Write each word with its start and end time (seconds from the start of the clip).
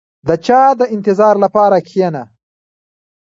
•د 0.27 0.29
چا 0.45 0.61
د 0.79 0.81
انتظار 0.95 1.35
لپاره 1.43 1.77
کښېنه. 1.87 2.23